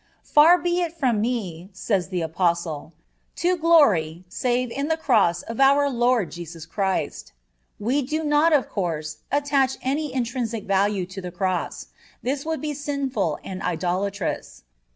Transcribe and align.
"Far 0.23 0.57
be 0.57 0.81
it 0.81 0.97
from 0.97 1.21
me," 1.21 1.69
says 1.73 2.07
the 2.09 2.21
Apostle, 2.23 2.91
"to 3.35 3.55
glory 3.55 4.23
save 4.29 4.71
in 4.71 4.87
the 4.87 4.97
cross 4.97 5.43
of 5.43 5.59
our 5.59 5.87
Lord 5.91 6.31
Jesus 6.31 6.65
Christ."(11) 6.65 7.35
We 7.85 8.01
do 8.01 8.23
not, 8.23 8.51
of 8.51 8.67
course, 8.67 9.17
attach 9.31 9.77
any 9.83 10.11
intrinsic 10.11 10.63
virtue 10.65 11.05
to 11.05 11.21
the 11.21 11.29
Cross; 11.29 11.89
this 12.23 12.43
would 12.47 12.61
be 12.61 12.73
sinful 12.73 13.37
and 13.43 13.61
idolatrous. 13.61 14.63